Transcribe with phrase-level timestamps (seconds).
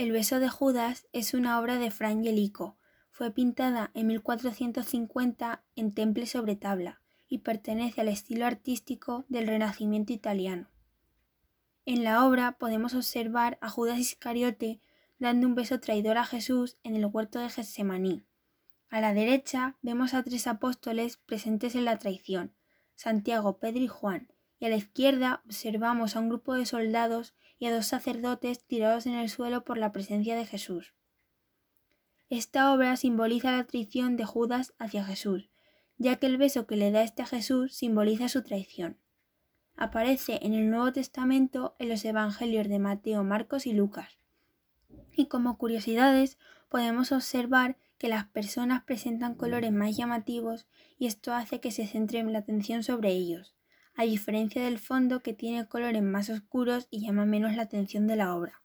[0.00, 2.78] El beso de Judas es una obra de Fra Angelico.
[3.10, 10.14] Fue pintada en 1450 en temple sobre tabla y pertenece al estilo artístico del Renacimiento
[10.14, 10.70] italiano.
[11.84, 14.80] En la obra podemos observar a Judas Iscariote
[15.18, 18.24] dando un beso traidor a Jesús en el huerto de Getsemaní.
[18.88, 22.54] A la derecha vemos a tres apóstoles presentes en la traición,
[22.94, 27.66] Santiago, Pedro y Juan, y a la izquierda observamos a un grupo de soldados y
[27.66, 30.94] a dos sacerdotes tirados en el suelo por la presencia de Jesús.
[32.28, 35.48] Esta obra simboliza la traición de Judas hacia Jesús,
[35.96, 38.98] ya que el beso que le da este a Jesús simboliza su traición.
[39.76, 44.18] Aparece en el Nuevo Testamento en los Evangelios de Mateo, Marcos y Lucas.
[45.16, 50.66] Y como curiosidades podemos observar que las personas presentan colores más llamativos
[50.98, 53.54] y esto hace que se centre la atención sobre ellos
[54.00, 58.16] a diferencia del fondo que tiene colores más oscuros y llama menos la atención de
[58.16, 58.62] la obra.